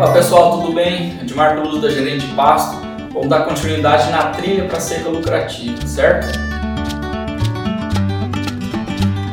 Olá 0.00 0.12
pessoal, 0.14 0.58
tudo 0.58 0.72
bem? 0.72 1.20
Edmar 1.20 1.60
Luz 1.60 1.82
da 1.82 1.90
Gerente 1.90 2.26
de 2.26 2.32
Pasto. 2.34 2.80
Vamos 3.12 3.28
dar 3.28 3.44
continuidade 3.44 4.10
na 4.10 4.30
trilha 4.30 4.64
para 4.64 4.80
seca 4.80 5.10
lucrativa, 5.10 5.86
certo? 5.86 6.38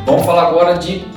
Vamos 0.06 0.26
falar 0.26 0.50
agora 0.50 0.78
de 0.78 1.08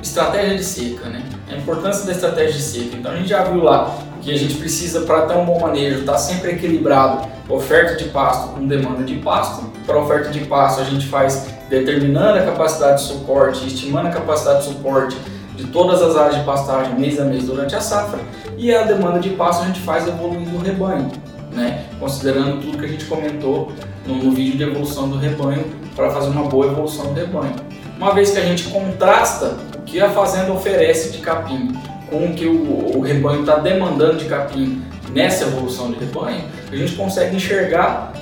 estratégia 0.00 0.56
de 0.56 0.62
seca, 0.62 1.08
né? 1.08 1.24
A 1.50 1.56
importância 1.56 2.06
da 2.06 2.12
estratégia 2.12 2.52
de 2.52 2.62
seca. 2.62 2.96
Então 2.96 3.10
a 3.10 3.16
gente 3.16 3.30
já 3.30 3.42
viu 3.42 3.64
lá 3.64 3.92
que 4.20 4.30
a 4.30 4.38
gente 4.38 4.54
precisa 4.54 5.00
para 5.00 5.22
ter 5.22 5.36
um 5.36 5.44
bom 5.44 5.58
manejo, 5.58 6.00
estar 6.00 6.12
tá 6.12 6.18
sempre 6.18 6.52
equilibrado 6.52 7.32
oferta 7.48 7.96
de 7.96 8.04
pasto 8.10 8.50
com 8.50 8.64
demanda 8.66 9.02
de 9.02 9.16
pasto. 9.16 9.64
Para 9.84 9.98
oferta 9.98 10.30
de 10.30 10.40
pasto 10.44 10.80
a 10.80 10.84
gente 10.84 11.08
faz 11.08 11.48
determinando 11.68 12.38
a 12.38 12.42
capacidade 12.42 13.02
de 13.02 13.08
suporte, 13.08 13.66
estimando 13.66 14.06
a 14.06 14.10
capacidade 14.10 14.60
de 14.60 14.72
suporte 14.72 15.16
de 15.56 15.64
todas 15.64 16.02
as 16.02 16.16
áreas 16.16 16.36
de 16.36 16.44
pastagem 16.44 16.98
mês 16.98 17.20
a 17.20 17.24
mês 17.24 17.44
durante 17.44 17.74
a 17.74 17.80
safra 17.80 18.18
e 18.56 18.74
a 18.74 18.82
demanda 18.82 19.18
de 19.18 19.30
pasto 19.30 19.62
a 19.62 19.66
gente 19.66 19.80
faz 19.80 20.06
evoluindo 20.06 20.56
o 20.56 20.60
rebanho, 20.60 21.10
né? 21.52 21.84
considerando 21.98 22.60
tudo 22.60 22.78
que 22.78 22.84
a 22.84 22.88
gente 22.88 23.04
comentou 23.04 23.72
no, 24.06 24.16
no 24.16 24.30
vídeo 24.32 24.56
de 24.56 24.62
evolução 24.62 25.08
do 25.08 25.18
rebanho 25.18 25.64
para 25.94 26.10
fazer 26.10 26.28
uma 26.28 26.44
boa 26.44 26.66
evolução 26.66 27.12
do 27.12 27.14
rebanho. 27.14 27.54
Uma 27.96 28.14
vez 28.14 28.30
que 28.30 28.38
a 28.38 28.44
gente 28.44 28.64
contrasta 28.64 29.56
o 29.76 29.82
que 29.82 30.00
a 30.00 30.10
fazenda 30.10 30.52
oferece 30.52 31.10
de 31.12 31.18
capim 31.18 31.72
com 32.10 32.26
o 32.26 32.34
que 32.34 32.46
o, 32.46 32.98
o 32.98 33.00
rebanho 33.00 33.40
está 33.40 33.56
demandando 33.56 34.16
de 34.16 34.24
capim 34.26 34.82
nessa 35.12 35.44
evolução 35.44 35.90
de 35.90 35.98
rebanho, 35.98 36.44
a 36.70 36.76
gente 36.76 36.94
consegue 36.94 37.36
enxergar 37.36 38.12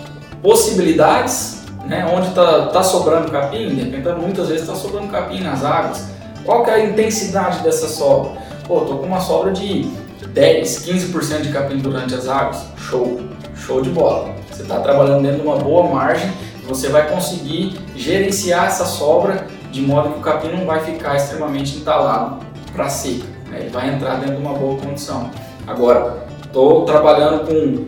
possibilidades 0.42 1.64
né, 1.86 2.08
onde 2.12 2.28
está 2.28 2.66
tá 2.66 2.82
sobrando 2.82 3.30
capim, 3.30 3.74
dependendo 3.74 4.20
muitas 4.20 4.48
vezes 4.48 4.62
está 4.62 4.74
sobrando 4.74 5.08
capim 5.08 5.40
nas 5.40 5.64
águas. 5.64 6.08
Qual 6.44 6.64
que 6.64 6.70
é 6.70 6.74
a 6.74 6.84
intensidade 6.84 7.62
dessa 7.62 7.88
sobra? 7.88 8.40
Pô, 8.66 8.80
tô 8.80 8.96
com 8.96 9.06
uma 9.06 9.20
sobra 9.20 9.52
de 9.52 9.90
10, 10.32 10.86
15% 10.86 11.42
de 11.42 11.52
capim 11.52 11.78
durante 11.78 12.14
as 12.14 12.28
águas. 12.28 12.64
Show, 12.76 13.20
show 13.54 13.82
de 13.82 13.90
bola. 13.90 14.34
Você 14.50 14.62
está 14.62 14.80
trabalhando 14.80 15.22
dentro 15.22 15.40
de 15.40 15.46
uma 15.46 15.56
boa 15.56 15.88
margem, 15.88 16.30
você 16.66 16.88
vai 16.88 17.08
conseguir 17.10 17.78
gerenciar 17.96 18.66
essa 18.66 18.84
sobra 18.84 19.46
de 19.70 19.82
modo 19.82 20.10
que 20.10 20.18
o 20.18 20.22
capim 20.22 20.48
não 20.48 20.66
vai 20.66 20.80
ficar 20.80 21.16
extremamente 21.16 21.76
entalado 21.76 22.44
para 22.72 22.88
seca. 22.88 23.24
Né? 23.50 23.60
Ele 23.60 23.70
vai 23.70 23.94
entrar 23.94 24.16
dentro 24.16 24.36
de 24.36 24.42
uma 24.42 24.54
boa 24.54 24.78
condição. 24.78 25.30
Agora, 25.66 26.26
estou 26.44 26.84
trabalhando 26.84 27.46
com 27.46 27.86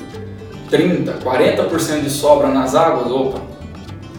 30, 0.69 1.13
40% 1.15 2.03
de 2.03 2.11
sobra 2.11 2.49
nas 2.49 2.75
águas, 2.75 3.11
opa, 3.11 3.41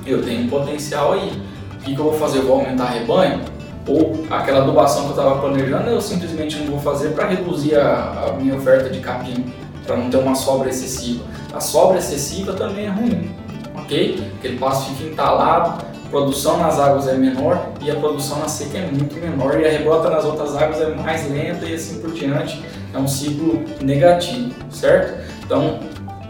eu 0.05 0.21
tenho 0.23 0.45
um 0.45 0.49
potencial 0.49 1.13
aí. 1.13 1.31
O 1.73 1.77
que, 1.83 1.95
que 1.95 1.99
eu 1.99 2.05
vou 2.05 2.13
fazer? 2.13 2.39
Eu 2.39 2.45
vou 2.45 2.59
aumentar 2.59 2.85
rebanho? 2.85 3.41
Ou 3.87 4.25
aquela 4.29 4.59
adubação 4.59 5.03
que 5.03 5.07
eu 5.07 5.15
estava 5.15 5.39
planejando, 5.41 5.89
eu 5.89 5.99
simplesmente 5.99 6.57
não 6.59 6.67
vou 6.67 6.79
fazer 6.79 7.09
para 7.09 7.27
reduzir 7.27 7.75
a, 7.75 8.27
a, 8.27 8.33
minha 8.33 8.55
oferta 8.55 8.89
de 8.89 8.99
capim, 8.99 9.45
para 9.85 9.97
não 9.97 10.09
ter 10.09 10.17
uma 10.17 10.35
sobra 10.35 10.69
excessiva. 10.69 11.25
A 11.53 11.59
sobra 11.59 11.97
excessiva 11.97 12.53
também 12.53 12.85
é 12.85 12.89
ruim, 12.89 13.35
ok? 13.75 14.31
Aquele 14.39 14.57
pasto 14.57 14.91
fica 14.91 15.09
entalado, 15.09 15.83
a 16.05 16.09
produção 16.09 16.59
nas 16.59 16.79
águas 16.79 17.07
é 17.07 17.15
menor 17.15 17.69
e 17.81 17.91
a 17.91 17.95
produção 17.95 18.39
na 18.39 18.47
seca 18.47 18.77
é 18.77 18.89
muito 18.89 19.15
menor 19.15 19.59
e 19.59 19.65
a 19.65 19.69
rebrota 19.69 20.09
nas 20.09 20.23
outras 20.23 20.55
águas 20.55 20.79
é 20.79 20.95
mais 20.95 21.29
lenta 21.29 21.65
e 21.65 21.73
assim 21.73 21.99
por 21.99 22.11
diante. 22.13 22.63
É 22.93 22.97
um 22.97 23.07
ciclo 23.07 23.65
negativo, 23.81 24.53
certo? 24.71 25.23
Então, 25.43 25.79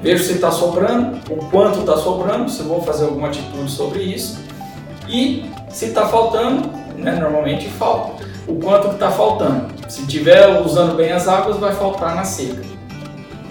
vejo 0.02 0.24
se 0.24 0.34
está 0.34 0.50
sobrando, 0.50 1.20
o 1.30 1.38
quanto 1.50 1.82
está 1.82 1.98
sobrando, 1.98 2.50
se 2.50 2.64
vou 2.64 2.82
fazer 2.82 3.06
alguma 3.06 3.28
atitude 3.28 3.70
sobre 3.70 4.02
isso 4.02 4.40
e 5.08 5.46
se 5.70 5.86
está 5.86 6.08
faltando, 6.08 6.70
né, 6.98 7.12
normalmente 7.20 7.70
falta. 7.70 8.24
O 8.48 8.56
quanto 8.56 8.90
está 8.90 9.10
faltando. 9.10 9.68
Se 9.88 10.06
tiver 10.06 10.62
usando 10.62 10.96
bem 10.96 11.12
as 11.12 11.28
águas, 11.28 11.58
vai 11.58 11.74
faltar 11.74 12.16
na 12.16 12.24
seca, 12.24 12.62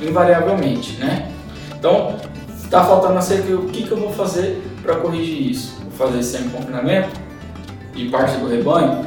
invariavelmente, 0.00 0.98
né? 0.98 1.30
Então, 1.78 2.16
está 2.62 2.84
faltando 2.84 3.14
na 3.14 3.20
seca, 3.20 3.54
o 3.54 3.66
que, 3.68 3.84
que 3.84 3.90
eu 3.90 3.98
vou 3.98 4.12
fazer 4.12 4.62
para 4.82 4.96
corrigir 4.96 5.50
isso? 5.50 5.78
Vou 5.82 6.08
fazer 6.08 6.22
sem 6.22 6.48
confinamento 6.48 7.10
de 7.94 8.08
parte 8.08 8.36
do 8.38 8.48
rebanho, 8.48 9.06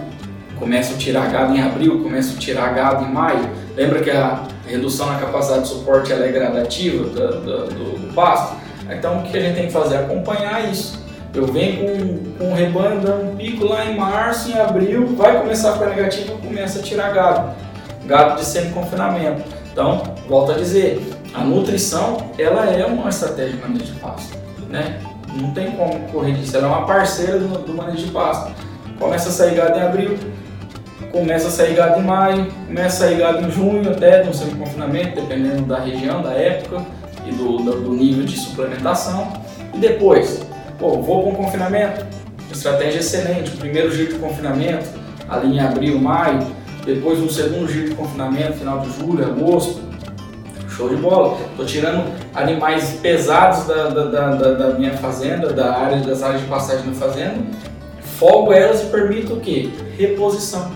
começo 0.57 0.93
a 0.93 0.97
tirar 0.97 1.31
gado 1.31 1.55
em 1.55 1.61
abril, 1.61 2.01
começo 2.01 2.35
a 2.35 2.39
tirar 2.39 2.73
gado 2.73 3.05
em 3.05 3.11
maio. 3.11 3.49
Lembra 3.75 4.01
que 4.01 4.09
a 4.09 4.43
redução 4.65 5.07
na 5.07 5.19
capacidade 5.19 5.63
de 5.63 5.69
suporte 5.69 6.11
é 6.13 6.27
gradativa 6.31 7.03
do, 7.03 7.41
do, 7.41 7.67
do 7.67 8.13
pasto? 8.13 8.55
Então, 8.89 9.19
o 9.19 9.23
que 9.23 9.37
a 9.37 9.41
gente 9.41 9.55
tem 9.55 9.67
que 9.67 9.73
fazer? 9.73 9.97
Acompanhar 9.97 10.71
isso. 10.71 11.04
Eu 11.35 11.45
venho 11.47 11.85
com, 11.85 12.37
com 12.37 12.51
um 12.51 12.53
rebanho 12.53 13.01
dando 13.01 13.31
um 13.31 13.35
pico 13.35 13.65
lá 13.65 13.85
em 13.85 13.97
março, 13.97 14.49
em 14.49 14.57
abril, 14.57 15.15
vai 15.17 15.37
começar 15.37 15.71
a 15.71 15.73
ficar 15.73 15.87
negativo, 15.87 16.31
eu 16.31 16.37
começo 16.37 16.79
a 16.79 16.81
tirar 16.81 17.13
gado. 17.13 17.53
Gado 18.05 18.39
de 18.39 18.45
semi-confinamento. 18.45 19.43
Então, 19.69 20.01
volto 20.29 20.53
a 20.53 20.55
dizer, 20.55 21.01
a 21.33 21.43
nutrição, 21.43 22.31
ela 22.39 22.65
é 22.67 22.85
uma 22.85 23.09
estratégia 23.09 23.57
de 23.57 23.61
manejo 23.61 23.91
de 23.91 23.99
pasto, 23.99 24.37
né? 24.69 25.01
Não 25.33 25.51
tem 25.51 25.71
como 25.71 25.99
correr 26.07 26.31
disso, 26.31 26.55
ela 26.55 26.67
é 26.67 26.69
uma 26.69 26.85
parceira 26.85 27.37
do, 27.37 27.47
do 27.65 27.73
manejo 27.73 28.05
de 28.05 28.11
pasto. 28.11 28.53
Começa 28.97 29.27
a 29.27 29.31
sair 29.33 29.55
gado 29.55 29.77
em 29.77 29.81
abril, 29.81 30.17
começa 31.11 31.49
a 31.49 31.51
sair 31.51 31.75
gado 31.75 31.99
em 31.99 32.05
maio, 32.05 32.47
começa 32.67 33.03
a 33.03 33.07
sair 33.07 33.17
gado 33.17 33.45
em 33.45 33.51
junho 33.51 33.89
até, 33.91 34.23
no 34.23 34.33
semi-confinamento, 34.33 35.19
dependendo 35.19 35.63
da 35.63 35.79
região, 35.79 36.21
da 36.21 36.31
época 36.31 36.81
e 37.25 37.31
do, 37.33 37.57
do, 37.57 37.81
do 37.81 37.91
nível 37.91 38.23
de 38.23 38.37
suplementação. 38.37 39.33
E 39.73 39.77
depois, 39.77 40.39
Pô, 40.77 41.01
vou 41.01 41.23
com 41.23 41.35
confinamento, 41.35 42.05
estratégia 42.51 42.99
excelente. 42.99 43.51
Primeiro 43.51 43.91
giro 43.95 44.13
de 44.13 44.19
confinamento, 44.19 44.85
ali 45.29 45.55
em 45.55 45.59
abril, 45.59 45.99
maio, 45.99 46.45
depois 46.85 47.19
um 47.19 47.29
segundo 47.29 47.67
giro 47.67 47.89
de 47.89 47.95
confinamento, 47.95 48.53
final 48.53 48.79
de 48.79 48.91
julho, 48.99 49.25
agosto. 49.25 49.81
Show 50.69 50.89
de 50.89 50.97
bola. 50.97 51.37
Estou 51.51 51.65
tirando 51.65 52.11
animais 52.33 52.99
pesados 53.01 53.65
da, 53.65 53.87
da, 53.87 54.05
da, 54.05 54.53
da, 54.53 54.69
minha 54.77 54.97
fazenda, 54.97 55.53
da 55.53 55.73
área, 55.73 55.99
das 55.99 56.21
áreas 56.21 56.41
de 56.41 56.47
passagem 56.47 56.85
da 56.85 56.93
fazenda, 56.93 57.35
folgo 58.01 58.51
elas 58.51 58.83
e 58.83 58.87
permito 58.87 59.35
o 59.35 59.39
quê? 59.39 59.69
Reposição. 59.97 60.69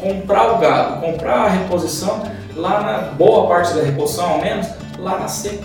Comprar 0.00 0.52
o 0.52 0.58
gado, 0.58 1.00
comprar 1.00 1.46
a 1.46 1.48
reposição 1.48 2.22
lá 2.54 2.80
na 2.82 2.98
boa 3.14 3.48
parte 3.48 3.74
da 3.74 3.82
reposição, 3.82 4.30
ao 4.30 4.40
menos, 4.40 4.68
lá 4.96 5.18
na 5.18 5.26
seca, 5.26 5.64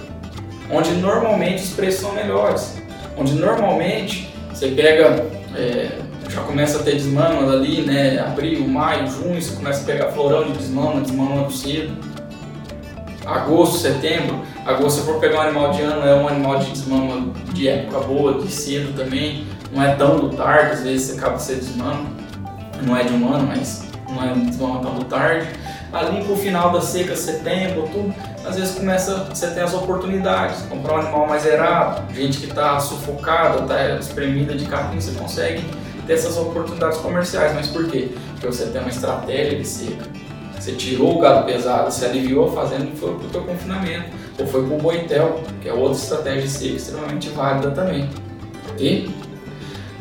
onde 0.72 0.90
normalmente 0.94 1.62
os 1.62 1.70
preços 1.72 2.02
são 2.02 2.14
melhores 2.14 2.79
onde 3.19 3.34
normalmente 3.34 4.34
você 4.52 4.69
pega, 4.69 5.25
é, 5.56 5.90
já 6.30 6.41
começa 6.41 6.80
a 6.80 6.84
ter 6.84 6.94
desmama 6.94 7.52
ali, 7.52 7.81
né? 7.81 8.19
Abril, 8.19 8.68
maio, 8.68 9.07
junho, 9.07 9.41
você 9.41 9.56
começa 9.56 9.81
a 9.81 9.85
pegar 9.85 10.12
florão 10.12 10.46
de 10.46 10.53
desmama, 10.53 11.02
desmama 11.02 11.50
cedo. 11.52 11.94
Agosto, 13.25 13.78
setembro, 13.78 14.40
agosto 14.66 15.02
se 15.02 15.06
for 15.06 15.19
pegar 15.19 15.40
um 15.40 15.41
animal 15.41 15.72
de 15.72 15.81
ano, 15.81 16.07
é 16.07 16.16
um 16.16 16.28
animal 16.28 16.59
de 16.59 16.72
desmama 16.72 17.31
de 17.53 17.68
época 17.68 18.00
boa, 18.00 18.41
de 18.41 18.52
cedo 18.52 18.96
também, 18.96 19.46
não 19.72 19.84
é 19.84 19.94
tão 19.96 20.18
do 20.18 20.30
tarde, 20.36 20.72
às 20.72 20.84
vezes 20.84 21.07
você 21.07 21.19
acaba 21.19 21.38
ser 21.38 21.56
desmama, 21.56 22.06
não 22.81 22.97
é 22.97 23.03
de 23.03 23.13
um 23.13 23.31
ano, 23.31 23.46
mas 23.46 23.84
não 24.09 24.24
é 24.24 24.34
desmama 24.34 24.80
tão 24.81 24.96
do 24.96 25.06
tarde 25.06 25.47
ali 25.91 26.24
pro 26.24 26.36
final 26.36 26.72
da 26.72 26.81
seca, 26.81 27.16
setembro, 27.16 27.81
outubro, 27.81 28.13
às 28.46 28.56
vezes 28.56 28.76
começa, 28.76 29.26
você 29.26 29.48
tem 29.48 29.62
as 29.62 29.74
oportunidades, 29.74 30.62
comprar 30.64 30.96
um 30.96 30.98
animal 31.00 31.28
mais 31.28 31.46
errado, 31.46 32.14
gente 32.14 32.40
que 32.40 32.46
está 32.46 32.80
sufocada, 32.80 33.62
está 33.62 34.00
espremida 34.00 34.56
de 34.56 34.66
capim, 34.66 35.00
você 35.00 35.12
consegue 35.12 35.64
ter 36.08 36.14
essas 36.14 36.38
oportunidades 36.38 36.98
comerciais, 37.00 37.54
mas 37.54 37.68
por 37.68 37.88
quê? 37.88 38.10
Porque 38.32 38.48
você 38.48 38.66
tem 38.68 38.82
uma 38.82 38.90
estratégia 38.90 39.58
de 39.58 39.66
seca. 39.66 40.06
Você 40.58 40.74
tirou 40.74 41.18
o 41.18 41.22
gado 41.22 41.46
pesado, 41.46 41.92
você 41.92 42.06
aliviou 42.06 42.48
e 42.48 42.98
foi 42.98 43.16
para 43.16 43.26
o 43.26 43.30
teu 43.30 43.42
confinamento, 43.44 44.10
ou 44.38 44.46
foi 44.46 44.66
para 44.66 44.76
o 44.76 44.78
boitel, 44.78 45.42
que 45.62 45.70
é 45.70 45.74
outra 45.74 45.98
estratégia 45.98 46.42
de 46.42 46.50
seca 46.50 46.76
extremamente 46.76 47.30
válida 47.30 47.72
também. 47.72 48.10
Ok? 48.72 49.10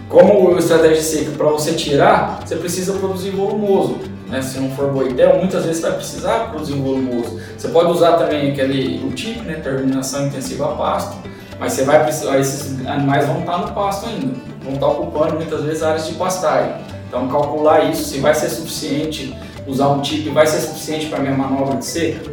Como 0.08 0.58
estratégia 0.58 0.96
de 0.96 1.02
seca, 1.02 1.30
para 1.32 1.48
você 1.48 1.74
tirar, 1.74 2.40
você 2.44 2.56
precisa 2.56 2.94
produzir 2.94 3.30
volumoso 3.30 3.98
né, 4.28 4.42
se 4.42 4.58
não 4.60 4.70
for 4.70 4.92
boitel, 4.92 5.38
muitas 5.38 5.64
vezes 5.64 5.82
vai 5.82 5.92
precisar 5.92 6.50
produzir 6.50 6.74
um 6.74 6.82
volumoso. 6.82 7.40
Você 7.56 7.68
pode 7.68 7.90
usar 7.90 8.12
também 8.12 8.50
aquele 8.50 9.04
o 9.04 9.10
TIP, 9.12 9.40
né, 9.40 9.54
terminação 9.54 10.26
intensiva 10.26 10.72
a 10.72 10.76
pasto, 10.76 11.16
mas 11.58 11.72
você 11.72 11.84
vai 11.84 12.04
precisar, 12.04 12.38
esses 12.38 12.86
animais 12.86 13.26
vão 13.26 13.40
estar 13.40 13.58
no 13.58 13.72
pasto 13.72 14.08
ainda, 14.08 14.34
vão 14.62 14.74
estar 14.74 14.86
ocupando 14.86 15.34
muitas 15.36 15.62
vezes 15.62 15.82
áreas 15.82 16.06
de 16.06 16.14
pastagem. 16.14 16.74
Então 17.08 17.26
calcular 17.28 17.90
isso, 17.90 18.04
se 18.04 18.20
vai 18.20 18.34
ser 18.34 18.50
suficiente 18.50 19.34
usar 19.66 19.88
um 19.88 20.00
TIP, 20.00 20.28
vai 20.30 20.46
ser 20.46 20.60
suficiente 20.60 21.06
para 21.06 21.20
minha 21.20 21.34
manobra 21.34 21.76
de 21.76 21.84
seca? 21.84 22.30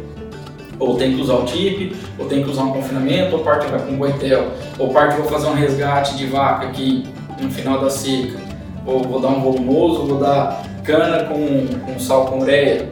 Ou 0.78 0.96
tem 0.96 1.14
que 1.14 1.22
usar 1.22 1.34
o 1.34 1.44
TIP, 1.44 1.96
ou 2.18 2.26
tem 2.26 2.44
que 2.44 2.50
usar 2.50 2.64
um 2.64 2.72
confinamento, 2.72 3.34
ou 3.34 3.42
parte 3.42 3.66
vai 3.66 3.80
com 3.80 3.96
boitel, 3.96 4.48
ou 4.78 4.90
parte 4.90 5.16
vou 5.16 5.26
fazer 5.26 5.46
um 5.46 5.54
resgate 5.54 6.16
de 6.16 6.26
vaca 6.26 6.66
aqui 6.66 7.06
no 7.40 7.50
final 7.50 7.80
da 7.80 7.88
seca, 7.88 8.38
ou 8.84 9.02
vou 9.02 9.18
dar 9.18 9.28
um 9.28 9.40
volumoso, 9.40 10.06
vou 10.06 10.18
dar 10.18 10.62
cana 10.86 11.24
com, 11.24 11.66
com 11.84 11.98
sal 11.98 12.26
com 12.26 12.40
ureia 12.40 12.88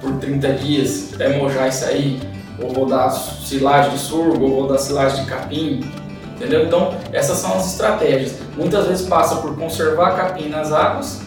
por 0.00 0.18
30 0.18 0.52
dias 0.52 1.14
até 1.14 1.36
mojar 1.36 1.68
isso 1.68 1.84
aí, 1.86 2.20
ou 2.62 2.70
vou 2.70 2.86
dar 2.86 3.10
silagem 3.10 3.92
de 3.92 3.98
sorgo, 3.98 4.44
ou 4.44 4.50
vou 4.60 4.68
dar 4.68 4.78
silagem 4.78 5.24
de 5.24 5.30
capim, 5.30 5.80
entendeu? 6.36 6.66
Então, 6.66 6.94
essas 7.12 7.38
são 7.38 7.56
as 7.56 7.72
estratégias. 7.72 8.36
Muitas 8.56 8.86
vezes 8.86 9.08
passa 9.08 9.36
por 9.36 9.56
conservar 9.56 10.16
capim 10.16 10.48
nas 10.48 10.72
águas, 10.72 11.22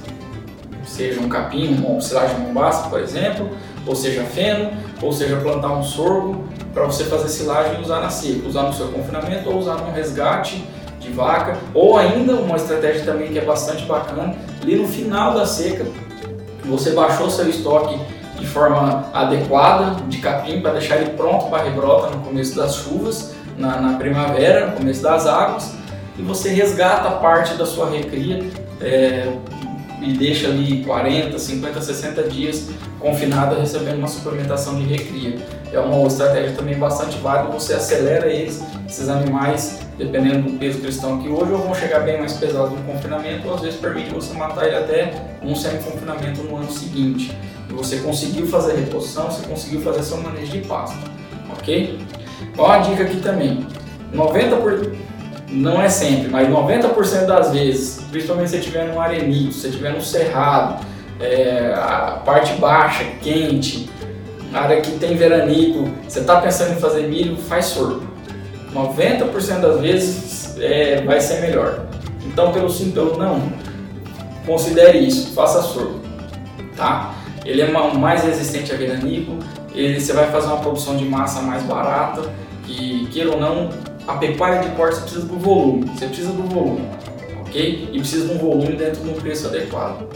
seja 0.85 1.19
um 1.19 1.27
capim, 1.27 1.75
uma 1.75 1.99
silagem 1.99 2.37
mombaça, 2.37 2.87
por 2.87 2.99
exemplo, 2.99 3.49
ou 3.85 3.95
seja 3.95 4.23
feno, 4.23 4.71
ou 5.01 5.11
seja 5.11 5.35
plantar 5.37 5.73
um 5.73 5.83
sorgo 5.83 6.45
para 6.73 6.85
você 6.85 7.03
fazer 7.05 7.27
silagem 7.27 7.79
e 7.79 7.81
usar 7.81 7.99
na 7.99 8.09
seca, 8.09 8.47
usar 8.47 8.63
no 8.63 8.73
seu 8.73 8.87
confinamento 8.89 9.49
ou 9.49 9.57
usar 9.57 9.75
num 9.75 9.91
resgate 9.91 10.63
vaca, 11.11 11.57
ou 11.73 11.97
ainda 11.97 12.33
uma 12.35 12.55
estratégia 12.55 13.03
também 13.03 13.29
que 13.29 13.39
é 13.39 13.45
bastante 13.45 13.85
bacana, 13.85 14.35
ali 14.61 14.75
no 14.75 14.87
final 14.87 15.33
da 15.33 15.45
seca, 15.45 15.85
você 16.65 16.91
baixou 16.91 17.29
seu 17.29 17.49
estoque 17.49 17.99
de 18.39 18.47
forma 18.47 19.05
adequada 19.13 20.01
de 20.07 20.17
capim 20.17 20.61
para 20.61 20.73
deixar 20.73 20.97
ele 20.97 21.11
pronto 21.11 21.45
para 21.47 21.63
rebrota 21.63 22.09
no 22.09 22.23
começo 22.23 22.55
das 22.55 22.75
chuvas, 22.75 23.33
na, 23.57 23.79
na, 23.79 23.97
primavera, 23.97 24.67
no 24.67 24.77
começo 24.77 25.03
das 25.03 25.27
águas, 25.27 25.73
e 26.17 26.21
você 26.21 26.49
resgata 26.49 27.11
parte 27.11 27.53
da 27.53 27.65
sua 27.65 27.89
recria 27.89 28.43
é, 28.79 29.31
e 30.01 30.13
deixa 30.13 30.47
ali 30.47 30.83
40, 30.83 31.37
50, 31.37 31.81
60 31.81 32.23
dias 32.23 32.69
confinada 32.99 33.59
recebendo 33.59 33.97
uma 33.97 34.07
suplementação 34.07 34.75
de 34.75 34.83
recria. 34.83 35.35
É 35.71 35.79
uma 35.79 36.05
estratégia 36.07 36.55
também 36.55 36.77
bastante 36.77 37.17
válida, 37.19 37.51
você 37.51 37.73
acelera 37.73 38.27
eles, 38.27 38.61
esses 38.87 39.07
animais, 39.09 39.79
dependendo 39.97 40.49
do 40.49 40.57
peso 40.57 40.79
que 40.79 40.85
eles 40.85 40.95
estão 40.95 41.19
aqui 41.19 41.29
hoje, 41.29 41.51
ou 41.51 41.59
vão 41.59 41.73
chegar 41.73 42.01
bem 42.01 42.19
mais 42.19 42.33
pesados 42.33 42.71
no 42.71 42.83
confinamento, 42.83 43.47
ou 43.47 43.55
às 43.55 43.61
vezes 43.61 43.79
permite 43.79 44.09
você 44.09 44.33
matar 44.33 44.67
ele 44.67 44.75
até 44.75 45.13
um 45.41 45.55
semi-confinamento 45.55 46.43
no 46.43 46.57
ano 46.57 46.71
seguinte. 46.71 47.35
E 47.69 47.73
você 47.73 47.97
conseguiu 47.97 48.47
fazer 48.47 48.73
a 48.73 48.75
reposição, 48.75 49.31
você 49.31 49.47
conseguiu 49.47 49.81
fazer 49.81 50.03
seu 50.03 50.17
manejo 50.17 50.51
de 50.51 50.59
pasto, 50.59 50.99
ok? 51.49 51.99
Qual 52.55 52.69
a 52.69 52.79
dica 52.79 53.03
aqui 53.03 53.21
também? 53.21 53.65
90 54.13 54.55
por... 54.57 54.91
não 55.51 55.81
é 55.81 55.89
sempre, 55.89 56.29
mas 56.29 56.47
90% 56.47 57.25
das 57.25 57.51
vezes, 57.51 58.01
principalmente 58.09 58.49
se 58.49 58.55
você 58.55 58.59
estiver 58.59 58.87
num 58.87 59.01
arenito, 59.01 59.53
se 59.53 59.61
você 59.61 59.67
estiver 59.67 59.93
no 59.93 60.01
cerrado, 60.01 60.85
é, 61.19 61.73
a 61.75 62.21
parte 62.25 62.53
baixa, 62.53 63.03
quente, 63.21 63.89
área 64.53 64.81
que 64.81 64.91
tem 64.91 65.15
veranico, 65.15 65.89
você 66.07 66.19
está 66.19 66.39
pensando 66.39 66.73
em 66.73 66.79
fazer 66.79 67.07
milho, 67.07 67.35
faz 67.37 67.65
sorgo. 67.65 68.03
90% 68.73 69.59
das 69.59 69.81
vezes 69.81 70.57
é, 70.59 71.01
vai 71.01 71.19
ser 71.19 71.41
melhor. 71.41 71.85
Então, 72.25 72.51
pelo 72.51 72.69
sim, 72.69 72.91
pelo 72.91 73.17
não, 73.17 73.51
considere 74.45 74.99
isso, 74.99 75.33
faça 75.33 75.61
sorgo, 75.61 75.99
tá? 76.77 77.13
Ele 77.45 77.61
é 77.61 77.71
mais 77.71 78.23
resistente 78.23 78.71
a 78.71 78.77
veranico, 78.77 79.37
ele, 79.73 79.99
você 79.99 80.13
vai 80.13 80.29
fazer 80.31 80.47
uma 80.47 80.57
produção 80.57 80.95
de 80.95 81.05
massa 81.05 81.41
mais 81.41 81.63
barata, 81.63 82.21
que 82.63 83.07
queira 83.07 83.31
ou 83.31 83.39
não, 83.39 83.69
a 84.11 84.17
pecuária 84.17 84.59
de 84.59 84.69
corte 84.75 84.95
você 84.95 85.01
precisa 85.01 85.25
do 85.25 85.37
volume, 85.37 85.85
você 85.85 86.05
precisa 86.05 86.31
do 86.31 86.43
volume, 86.43 86.87
ok? 87.41 87.89
E 87.91 87.99
precisa 87.99 88.27
de 88.27 88.33
um 88.33 88.37
volume 88.37 88.73
dentro 88.73 89.01
de 89.01 89.09
um 89.09 89.13
preço 89.13 89.47
adequado, 89.47 90.07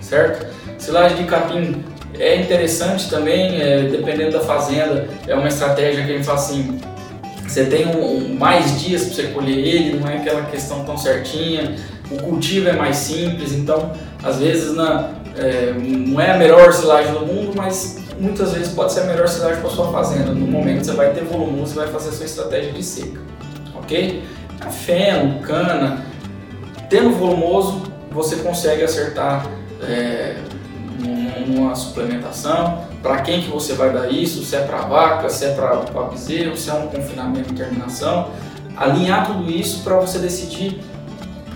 certo? 0.00 0.46
Silagem 0.78 1.18
de 1.18 1.24
capim 1.24 1.84
é 2.18 2.36
interessante 2.36 3.10
também, 3.10 3.60
é, 3.60 3.82
dependendo 3.82 4.32
da 4.32 4.40
fazenda, 4.40 5.08
é 5.26 5.34
uma 5.34 5.48
estratégia 5.48 6.04
que 6.04 6.12
a 6.12 6.14
gente 6.14 6.24
fala 6.24 6.38
assim, 6.38 6.80
você 7.46 7.64
tem 7.64 7.86
um, 7.86 8.16
um, 8.16 8.34
mais 8.38 8.80
dias 8.80 9.04
para 9.04 9.14
você 9.14 9.22
colher 9.28 9.58
ele, 9.58 9.98
não 9.98 10.08
é 10.08 10.18
aquela 10.18 10.42
questão 10.42 10.84
tão 10.84 10.96
certinha, 10.96 11.74
o 12.10 12.16
cultivo 12.22 12.68
é 12.68 12.72
mais 12.72 12.96
simples, 12.96 13.52
então 13.52 13.92
às 14.22 14.38
vezes 14.38 14.74
na, 14.74 15.10
é, 15.36 15.72
não 15.76 16.20
é 16.20 16.32
a 16.32 16.38
melhor 16.38 16.72
silagem 16.72 17.12
do 17.12 17.26
mundo, 17.26 17.52
mas 17.56 17.98
muitas 18.18 18.52
vezes 18.52 18.72
pode 18.72 18.92
ser 18.92 19.00
a 19.00 19.04
melhor 19.04 19.28
silagem 19.28 19.60
para 19.60 19.70
sua 19.70 19.90
fazenda. 19.92 20.32
No 20.32 20.46
momento 20.46 20.84
você 20.84 20.92
vai 20.92 21.12
ter 21.12 21.24
volume, 21.24 21.60
você 21.60 21.74
vai 21.74 21.88
fazer 21.88 22.10
a 22.10 22.12
sua 22.12 22.26
estratégia 22.26 22.72
de 22.72 22.82
seca, 22.82 23.20
ok? 23.74 24.24
Feno, 24.70 25.40
cana, 25.40 26.04
tendo 26.90 27.10
volumoso, 27.10 27.82
você 28.10 28.36
consegue 28.36 28.82
acertar 28.82 29.46
é, 29.82 30.36
uma 31.46 31.74
suplementação, 31.74 32.84
para 33.02 33.22
quem 33.22 33.42
que 33.42 33.50
você 33.50 33.74
vai 33.74 33.92
dar 33.92 34.12
isso, 34.12 34.44
se 34.44 34.56
é 34.56 34.60
para 34.60 34.78
vaca, 34.78 35.28
se 35.28 35.44
é 35.44 35.54
para 35.54 36.02
bezerro, 36.10 36.56
se 36.56 36.68
é 36.68 36.74
um 36.74 36.88
confinamento 36.88 37.54
terminação, 37.54 38.30
alinhar 38.76 39.26
tudo 39.26 39.50
isso 39.50 39.82
para 39.82 39.96
você 39.96 40.18
decidir 40.18 40.80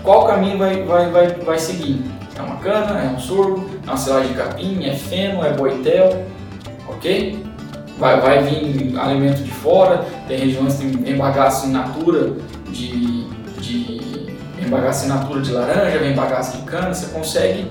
qual 0.01 0.25
caminho 0.25 0.57
vai, 0.57 0.83
vai, 0.83 1.09
vai, 1.09 1.27
vai 1.27 1.59
seguir. 1.59 2.01
É 2.37 2.41
uma 2.41 2.57
cana, 2.57 3.01
é 3.01 3.07
um 3.07 3.19
sorgo, 3.19 3.69
é 3.85 3.89
uma 3.89 3.97
silagem 3.97 4.29
de 4.29 4.37
capim, 4.37 4.85
é 4.85 4.95
feno, 4.95 5.43
é 5.43 5.53
boitel, 5.53 6.25
ok? 6.87 7.43
Vai, 7.97 8.19
vai 8.19 8.43
vir 8.43 8.97
alimento 8.97 9.43
de 9.43 9.51
fora, 9.51 10.05
tem 10.27 10.39
regiões 10.39 10.75
que 10.75 10.97
tem 10.97 11.15
bagaço 11.15 11.67
in 11.67 11.71
natura 11.71 12.33
de, 12.69 13.27
de 13.59 14.03
bagaço 14.69 15.07
natura 15.07 15.41
de 15.41 15.51
laranja, 15.51 15.99
vem 15.99 16.13
bagaço 16.13 16.57
de 16.57 16.63
cana, 16.63 16.93
você 16.93 17.05
consegue 17.07 17.69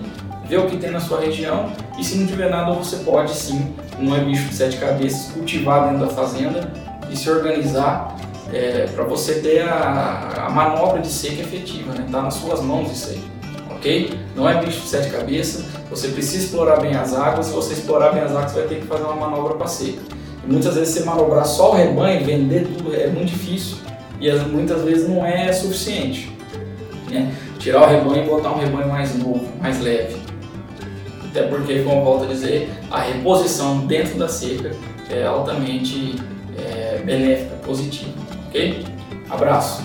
ver 0.49 0.59
o 0.59 0.67
que 0.67 0.77
tem 0.77 0.91
na 0.91 1.01
sua 1.01 1.21
região 1.21 1.71
e 1.99 2.05
se 2.05 2.17
não 2.17 2.27
tiver 2.27 2.51
nada 2.51 2.73
você 2.73 2.97
pode 2.99 3.33
sim, 3.33 3.75
não 3.99 4.15
é 4.15 4.21
bicho 4.21 4.49
de 4.49 4.55
sete 4.55 4.77
cabeças, 4.77 5.33
cultivar 5.33 5.89
dentro 5.89 6.07
da 6.07 6.13
fazenda 6.13 6.71
e 7.11 7.17
se 7.17 7.29
organizar 7.29 8.17
é, 8.53 8.87
para 8.95 9.05
você 9.05 9.41
ter 9.41 9.63
a, 9.63 10.47
a, 10.47 10.51
manobra 10.51 11.01
de 11.01 11.09
seca 11.09 11.41
efetiva, 11.41 11.95
né? 11.95 12.07
Tá 12.11 12.23
nas 12.23 12.35
suas 12.35 12.61
mãos 12.61 12.91
isso 12.93 13.11
aí, 13.11 13.23
ok? 13.83 14.17
Não 14.37 14.49
é 14.49 14.65
bicho 14.65 14.81
de 14.81 14.89
sete 14.89 15.11
cabeças, 15.11 15.65
você 15.91 16.09
precisa 16.09 16.45
explorar 16.45 16.81
bem 16.81 16.95
as 16.95 17.13
águas, 17.13 17.47
se 17.47 17.53
você 17.53 17.75
explorar 17.75 18.13
bem 18.13 18.23
as 18.23 18.31
águas 18.31 18.53
você 18.53 18.61
vai 18.61 18.69
ter 18.69 18.75
que 18.77 18.87
fazer 18.87 19.03
uma 19.03 19.17
manobra 19.17 19.55
para 19.57 19.67
seca. 19.67 20.01
E 20.47 20.51
muitas 20.51 20.77
vezes 20.77 20.95
você 20.95 21.05
manobrar 21.05 21.45
só 21.45 21.73
o 21.73 21.75
rebanho, 21.75 22.25
vender 22.25 22.67
tudo 22.67 22.95
é 22.95 23.09
muito 23.09 23.29
difícil 23.29 23.77
e 24.21 24.31
muitas 24.51 24.83
vezes 24.83 25.09
não 25.09 25.27
é 25.27 25.53
suficiente. 25.53 26.31
Né? 27.11 27.35
Tirar 27.59 27.83
o 27.83 27.91
rebanho 27.91 28.25
e 28.25 28.29
botar 28.29 28.53
um 28.53 28.59
rebanho 28.59 28.89
mais 28.89 29.17
novo, 29.19 29.47
mais 29.61 29.81
leve. 29.81 30.17
Até 31.29 31.43
porque, 31.43 31.81
como 31.83 32.01
eu 32.01 32.05
volto 32.05 32.25
a 32.25 32.27
dizer, 32.27 32.71
a 32.91 33.01
reposição 33.01 33.87
dentro 33.87 34.19
da 34.19 34.29
seca 34.29 34.71
é 35.11 35.25
altamente 35.25 36.17
é, 36.57 37.01
benéfica, 37.05 37.57
positiva. 37.65 38.13
Ok? 38.49 38.85
Abraço! 39.31 39.83